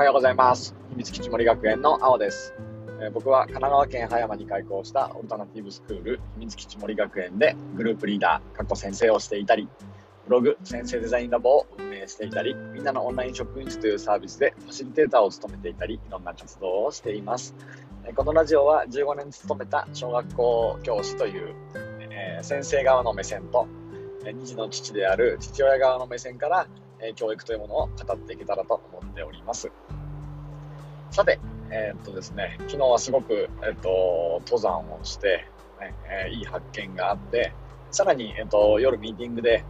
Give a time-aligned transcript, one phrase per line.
[0.00, 0.74] はようございます。
[0.92, 2.54] 秘密基地森学園の青です、
[3.02, 9.68] えー、僕は神奈川県葉山に開校したオルタナティブスクール秘密基地森学園でグループリーダー、過去先生をしていたり、
[10.26, 17.54] ブログ、先生デザインラボを運営していたり、みんなのオンライン職員室というサービスでファシリテーターを務めていたり、いろんな活動をしています。
[18.06, 21.54] えこのラジオは15年勤めた小学校教師という、
[22.10, 23.68] えー、先生側の目線と、
[24.24, 26.68] 2児の父である父親側の目線から
[27.02, 29.70] え教育というものを語っていけたらと思っております。
[31.10, 35.46] さて、えー、っとですね、昨日はすごく、えー、っと、登山をして、
[35.80, 37.52] ねえー、いい発見があって、
[37.90, 39.64] さらに、えっと、夜ミーティングで、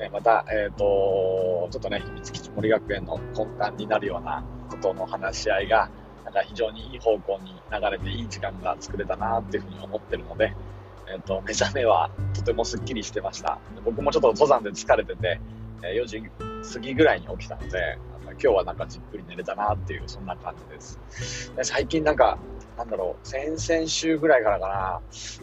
[0.00, 5.90] えまた、えっと、ちょっとね、秘密基地森学園の根幹になるようなことの話し合いが、
[6.24, 10.54] なんか非常にいい方向に流れていい時間が作れたなっていうふうに思ってるので、
[11.10, 13.58] えっと、目覚めはとてもスッキリしてました。
[13.84, 15.40] 僕もちょっと登山で疲れてて、
[15.82, 16.22] 4時
[16.72, 17.98] 過ぎぐらいに起きたので、
[18.32, 21.52] 今日はなんかじっくり寝れたなっていう、そんな感じです。
[21.56, 22.38] で最近なんか、
[22.76, 24.74] なんだろう、先々週ぐらいからかな、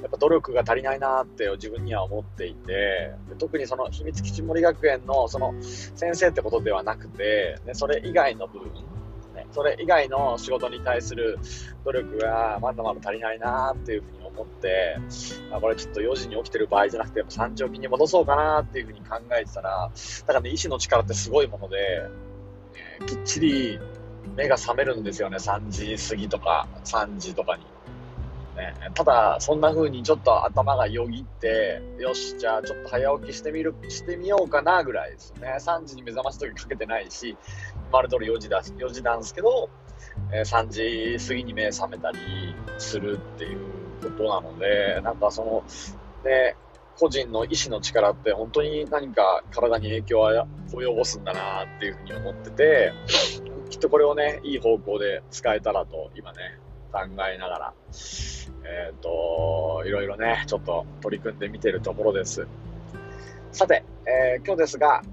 [0.02, 8.72] やっぱ努力が足りないなって自分には思っていて、特にその秘密基地森学園のその先生ってことではなくて、ね、それ以外の部分、
[9.34, 11.38] ね、それ以外の仕事に対する
[11.84, 14.98] 努力がまだまだ足りないなっていうふうに思って、
[15.52, 21.78] あこれちょっと4時に起きてる場合じゃなくて、やっぱ3時起きに戻そうかなっていうふうに考えてたら、だからね、意志の力ってすごいもので、
[23.00, 23.80] えー、きっちり
[24.36, 27.66] 目が覚めるんですよね、3時過ぎとか、3時とかに。
[28.56, 35.58] ね、ただ、そんな風にちょっと頭がよぎって、よし、じゃあちょっと早起きしてみる、してみようかなぐらいですね。
[35.60, 37.38] 3時に目覚まし時かけてないし、
[37.92, 39.70] 丸通り4時だ、4時なんですけど、
[40.32, 42.18] えー、3時過ぎに目覚めたり
[42.78, 43.60] するっていう
[44.10, 45.64] ことなので、なんかその、
[46.24, 46.56] ね、
[46.98, 50.30] 個人の意志の力って本当に何か体に影響を
[50.70, 52.94] 及ぼすんだなっていうふうに思ってて、
[53.70, 56.60] きっとこれをね、いい方向で使えたらと今ね、
[56.92, 57.74] 考えながら、
[58.64, 62.48] えっ、ー、と、いろいろね、ちょっと取り組んでみてるところです。
[63.52, 65.04] さて、えー、今日ですが、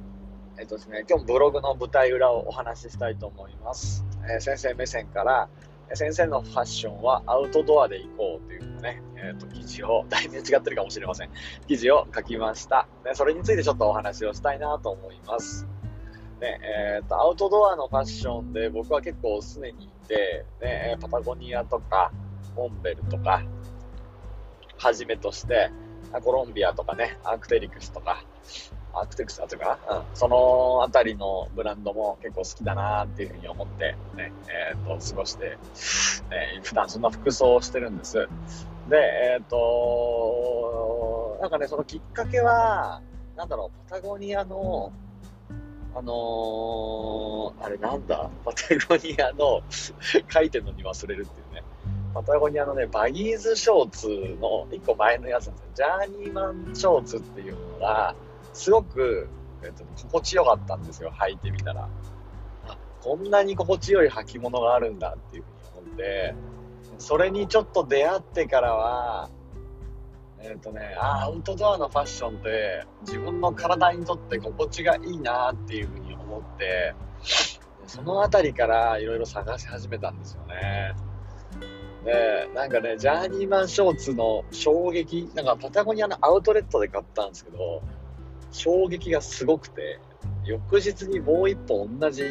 [0.58, 4.04] えっ、ー、とですね、今日ブログの舞台裏をお話ししたいと思います。
[4.30, 5.48] え先生目線から、
[5.94, 11.30] 先生のファッションはアウトドアで行こうというね、えっ、ー、と、記事を、題名違ってるかもしれません。
[11.68, 12.88] 記事を書きました。
[13.04, 15.66] ね、それについてちょっとお話をしたいなと思います。
[16.40, 16.60] ね、
[16.96, 22.12] えっ、ー、と、アウトドアのファッションで僕は結構常にいて、ね、パタゴニアとか、
[22.56, 23.42] モンベルとか、
[24.76, 25.70] はじめとして、
[26.24, 28.24] コロンビアとかね、アークテリクスとか、
[28.94, 34.32] アークテクスだとか、うん、そのあたりのブランドも結構好きだなっていうふうに思ってね、
[34.70, 35.58] えっ、と、過ごして、
[36.30, 38.28] えー、普段そんな服装をしてるんです。
[38.88, 38.96] で、
[39.36, 43.00] えっ、と、なんかね、そのきっかけは、
[43.36, 44.92] なんだろう、パタゴニアの、
[45.94, 49.62] あのー、あれなんだ、パタゴニアの
[50.28, 51.62] 書いてるのに忘れるっていうね。
[52.14, 54.08] パタゴニアのね、バギーズショーツ
[54.40, 55.70] の一個前のやつなんですよ。
[55.74, 58.14] ジャーニーマンショーツっていうのが、
[58.52, 59.28] すごく、
[59.62, 61.88] えっと、心地よかったんですよ、履いてみたら。
[62.66, 66.34] あ、こんなに心地よい履物があるんだっていうふうに思って、
[66.98, 69.30] それにちょっと出会ってからは、
[70.40, 76.94] えっ、とね、あアウトドアのファッションって自分の体にとって心地がいいなっていうふうに思って、
[77.86, 80.94] その辺りからいろいろ探し始めたんですよね。
[82.04, 87.82] で、なんかね、ジャーニーマンショーツの衝撃、なんかパタゴニアのアウトレットで買ったんですけど、
[88.52, 90.00] 衝撃がすごくて、
[90.44, 92.24] 翌日にもう一本同じ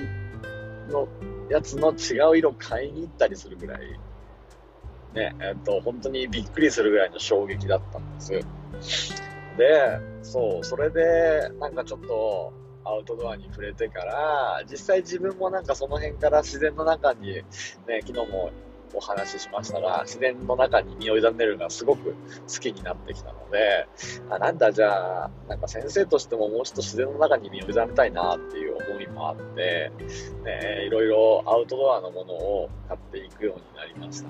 [0.89, 1.07] の
[1.49, 3.99] やつの違う色買いに行ったりするぐらい、
[5.13, 8.31] ね、えっと、本当にびっくりするぐらいの衝撃だったんです。
[9.57, 12.53] で、そう、それで、なんかちょっと、
[12.83, 17.43] アウトドアに触れてから、実際自分もなんかその辺から自然の中に、ね、
[18.05, 18.51] 昨日も
[18.94, 23.88] お話ししましたが、自然の中に身を委ねるのがすごく好きになってきたので、
[24.30, 29.92] あなんだ、じゃあ、なんか先生としてももうちょっと自然の中に身を委ねたいなっていう思いもあって、
[30.44, 34.30] ね、いろいろアウトドアのものを買っていくようになりました。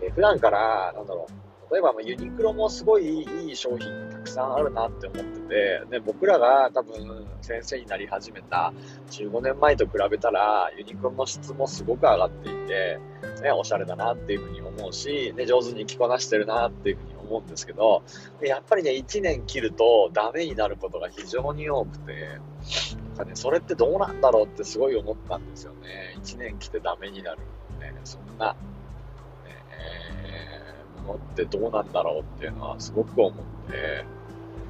[0.00, 8.72] で普段から、なんだろう、例えばユニクロもすごいいい商品たくさんあるなって思ってて、で僕らが多分先生になり始めた
[9.10, 12.98] 15年前と比べたらユニクロの質もすごく上がっていて、
[13.42, 18.02] ね、おしゃれだなっていうふうに思うし、ね、上手に着こなしてるなっていうふうに思うんですけど、
[18.42, 22.40] やっぱりね、1年切るとダメになることが非常に多くて、
[23.08, 26.16] なんかね、それってどうなんだろうってすごい思ったんですよね。
[26.22, 27.38] 1年来てダメになる。
[27.78, 28.56] ね、そんな
[31.08, 33.32] のってどうなんだろうっていうのはすごく思っ
[33.70, 34.04] て、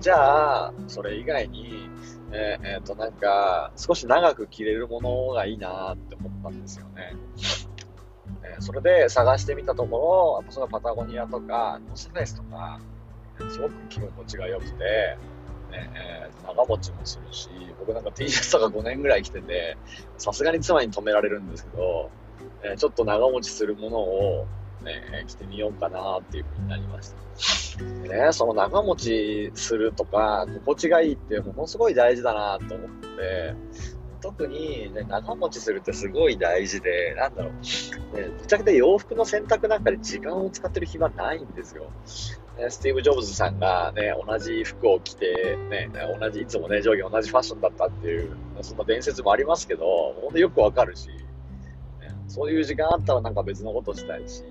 [0.01, 1.89] じゃあ、それ以外に、
[2.31, 7.17] えっ、ー、えー、と、なんか、少し長く着れるものがいいなって思ったんですよね。
[8.45, 12.81] えー、それで探してみたところ、やっぱそのパタゴニアとか、ノスフェイスとか、
[13.51, 15.19] すごく着心地が良くて、
[15.71, 17.49] ねえー、長持ちもするし、
[17.81, 19.77] 僕なんか T シャツとか5年ぐらい着てて、
[20.17, 22.11] さすがに妻に止められるんですけど、
[22.63, 24.47] えー、ちょっと長持ちするものを、
[24.83, 27.13] ね、着てみようかなっていう風になりまし
[27.77, 27.85] た。
[28.03, 33.55] でね、その長持ちするとか、心地がいいってものすごい大事だなと思って、
[34.21, 41.91] 特に、ね、長持ちするってすごい大事で、なんだろう、ね、ぶっちゃけて洋服の選択なんかで時間を使ってる暇ないんですよ。
[42.59, 49.85] ね、スティーブ・ジョブズさんがね、同じ服を着て、ね、同じ、いつもね、上下同じファッションだったっていう、そんな伝説もありますけど、
[50.21, 51.15] 本当よくわかるし、ね、
[52.27, 54.43] そういう時間あったらなんか別のことしたいし、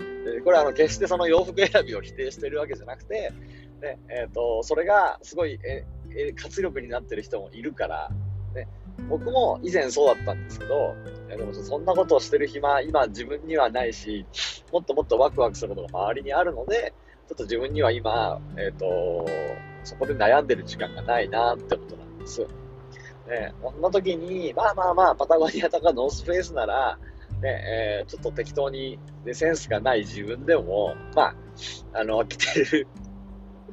[0.44, 3.32] これはあの決してその洋服選びを否定してるわけじゃなくて、
[3.80, 8.10] ねえーと、それがすごいえ活力になってる人もいるから、
[8.54, 8.68] ね、
[9.08, 10.94] 僕も以前そうだったんですけど、
[11.30, 14.26] えでもそんなことをしてる暇、今自分にはないし、
[14.72, 16.92] もっともっとワクワクすることが周りにあるので、
[17.28, 19.26] ちょっと自分には今、えっ、ー、と、
[19.84, 22.46] そこで悩んでる時間がないなってことなんです。
[23.28, 26.98] ね、こんな時に、まあまあまあ、パタゴニアとかノースフェイスなら、
[27.40, 31.34] ね、えー、ちょっと適当に、ね、センスがない自分でも、まあ、
[31.92, 32.88] あの、着てる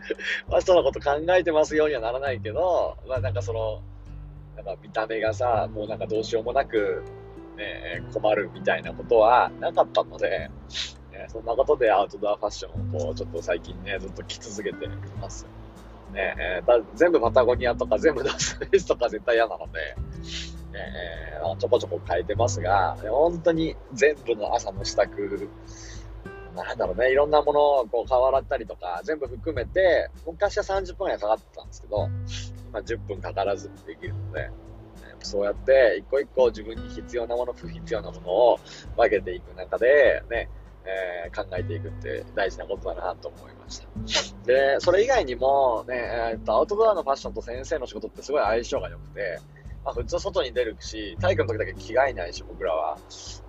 [0.47, 3.81] まあ、そのこと考えてますようにはならないけど、まあ、なんかその、
[4.55, 7.03] なんか見た目がさ、もうなんかどうしようもなく、
[7.57, 10.49] ね、困るみたいなことはなかったので、
[11.11, 14.87] ね、そんなことでアウトドアファッションをこう、ちょっと最近ね、ずっと着続けて
[15.19, 15.47] ます。
[16.13, 19.95] ね、えー、全部パタゴニアとか全部ダスフェイスとか絶対嫌なので、
[20.75, 25.07] えー、ちょこちょこ変えてますが、本当に全部の朝の支度、
[26.55, 32.09] なんだろうね、いろんなものをこう変わったりとか、全部含めて、昔は30分ぐらいかかってたんですけど、
[32.69, 34.49] 今10分かからずにできるので、
[35.19, 38.59] そうやって一個一個自分に必要なもの、不必要なものを
[38.95, 40.49] 分けていく中で、ね、
[40.85, 44.45] えー、考えていくって大事なことだなと思いました。
[44.45, 49.39] で、それ以外にも、ね、えー、っと、アウトドアのファッションと先生の仕事ってすごい相性が良くて、
[49.85, 52.97] まあ、普通外に出るし、体育の時だけ着替えないし、僕らは。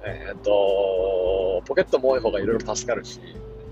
[0.04, 3.20] えー、っと、ポケットも多い方がいろいろ助かるし、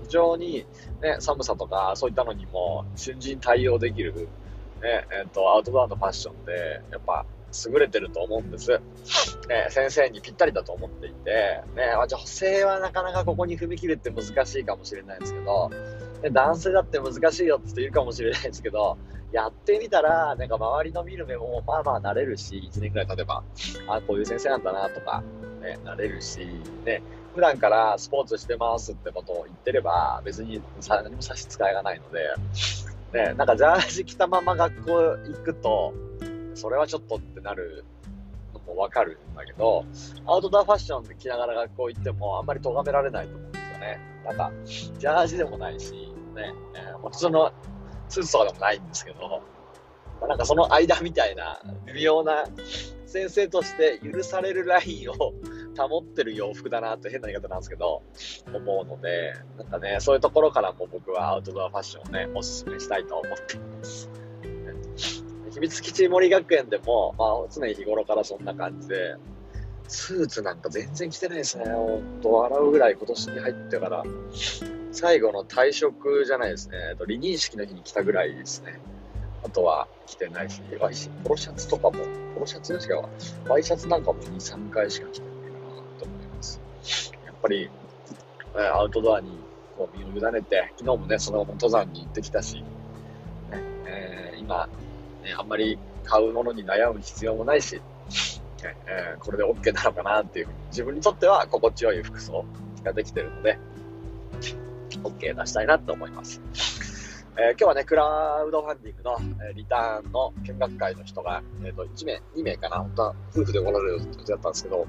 [0.03, 0.65] 非常に、
[1.01, 4.13] ね、寒さとかそういったのにも瞬時に対応できる、
[4.81, 7.25] ね、えー、っと、アウトドアのファッションで、やっぱ、
[7.71, 8.71] 優れてると思うんです。
[9.47, 15.69] ね、先生にぴったりだと思っていて、ね、女性はなかなかここに踏み切るって難しいかもしれないですけど、
[16.21, 18.97] ね、男性だって難しいよって人いるかもしれないですけど、
[19.31, 23.43] やってみたら、なんか周りの見る目もまあまあ慣れるし、1年くらい経てば、
[23.87, 25.23] あ、こういう先生なんだなとか、
[25.61, 26.47] ね、慣れるし、
[26.85, 27.01] ね、
[27.33, 32.33] 普段からスポーツしてますってことを言ってれば、別にさ何も差し支えがないので、
[33.13, 35.93] ね、なんかジャージ着たまま学校行くと、
[36.53, 37.83] それはちょっとってなる
[38.53, 39.85] のもわかるんだけど、
[40.25, 43.99] アウトドアファッションで着ながら学校行ってもあんまり咎められないと思うんですよね。
[44.25, 45.91] なんか、ジャージでもないし、
[46.35, 47.51] ね、えー、普通の
[48.09, 49.41] スーツとかでもないんですけど、
[50.21, 52.45] まあ、なんかその間みたいな微妙な
[53.05, 55.13] 先生として許されるラインを
[55.77, 58.01] 保ってる洋服だなって変な言い方なんですけど、
[58.53, 64.09] 思うので、なんかね、そういうところからも僕はアウトドアファッションをね、おすすめしたいと思っています。
[65.51, 69.15] 秘密基地森学園でも、まあ、常に日頃からそんな感じで、
[69.87, 71.65] スーツなんか全然着てないですね。
[71.65, 74.03] ほんと、洗うぐらい今年に入ってから、
[74.95, 76.95] 最後の退職じゃないですね。
[76.99, 78.79] 離任式の日に着たぐらいですね。
[79.43, 80.61] あとは着てないし、
[81.23, 83.07] ポロシャツとかも、ポロシャツですか？
[83.47, 86.61] ワイシャツなんかも2、3回しか着てないかなと思います。
[87.25, 87.69] やっぱり、
[88.55, 89.37] アウトドアに
[89.77, 92.63] こう身を委ねて、昨日もね、そのまま登山に行ってきたし、ね
[93.85, 94.67] えー、今、
[95.23, 97.81] ね、あんまり買うものに悩む必要もないし、
[98.63, 102.45] えー、これで OK なのかなっていうふうに、自分にとっては心地よい服装
[102.83, 103.59] ができてるので、
[105.05, 106.41] OK 出したいなと思います。
[107.37, 114.87] えー、今日はね、クラウドファンディングの、えー、リターンの見学会の人が、えっ、ー、と、1名、2名かな、本当は夫婦で来られる予定だったんですけど、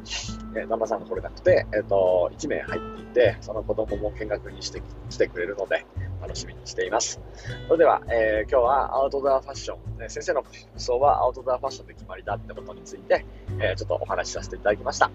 [0.54, 4.80] えー、旦那さんが来れなくて、えっ、と、1名入っていて、その子供も見学にして
[5.10, 5.84] 来てくれるので、
[6.22, 7.20] 楽しみにしています。
[7.66, 13.26] それでは、え今日はアウトドアファッション、ね、先生の服装はアウトドアファッションで決まりだってことについて、
[13.60, 15.10] えちょっとお話しさせていただきました。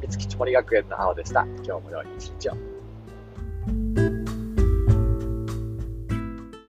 [0.00, 1.46] 三月基地森学園の青でした。
[1.64, 2.77] 今日も良い一日を。